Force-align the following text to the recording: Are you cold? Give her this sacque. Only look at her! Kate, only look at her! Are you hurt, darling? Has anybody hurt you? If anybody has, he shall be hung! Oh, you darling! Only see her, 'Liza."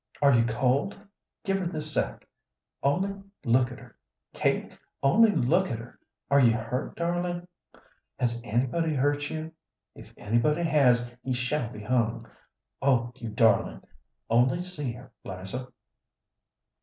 Are 0.19 0.33
you 0.33 0.43
cold? 0.45 0.97
Give 1.43 1.59
her 1.59 1.67
this 1.67 1.93
sacque. 1.93 2.27
Only 2.81 3.21
look 3.45 3.71
at 3.71 3.77
her! 3.77 3.95
Kate, 4.33 4.73
only 5.03 5.29
look 5.29 5.69
at 5.69 5.77
her! 5.77 5.99
Are 6.31 6.39
you 6.39 6.53
hurt, 6.53 6.95
darling? 6.95 7.47
Has 8.17 8.41
anybody 8.43 8.95
hurt 8.95 9.29
you? 9.29 9.51
If 9.93 10.11
anybody 10.17 10.63
has, 10.63 11.07
he 11.21 11.33
shall 11.33 11.69
be 11.69 11.83
hung! 11.83 12.27
Oh, 12.81 13.11
you 13.15 13.29
darling! 13.29 13.83
Only 14.27 14.61
see 14.61 14.91
her, 14.93 15.11
'Liza." 15.23 15.67